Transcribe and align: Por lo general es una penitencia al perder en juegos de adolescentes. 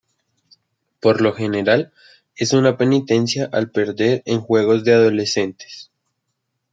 Por 0.99 1.21
lo 1.21 1.31
general 1.31 1.93
es 2.35 2.53
una 2.53 2.75
penitencia 2.75 3.45
al 3.53 3.69
perder 3.69 4.23
en 4.25 4.41
juegos 4.41 4.83
de 4.83 4.95
adolescentes. 4.95 5.91